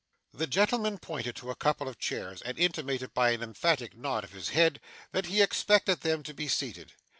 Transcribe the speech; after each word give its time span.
The 0.33 0.47
gentleman 0.47 0.97
pointed 0.97 1.35
to 1.35 1.51
a 1.51 1.55
couple 1.55 1.87
of 1.87 1.99
chairs, 1.99 2.41
and 2.41 2.57
intimated 2.57 3.13
by 3.13 3.33
an 3.33 3.43
emphatic 3.43 3.95
nod 3.95 4.23
of 4.23 4.31
his 4.31 4.49
head 4.49 4.81
that 5.11 5.27
he 5.27 5.43
expected 5.43 6.01
them 6.01 6.23
to 6.23 6.33
be 6.33 6.47
seated. 6.47 6.93